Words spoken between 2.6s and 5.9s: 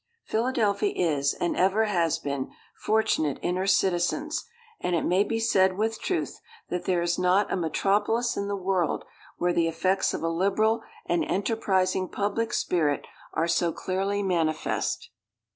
fortunate in her citizens; and it may be said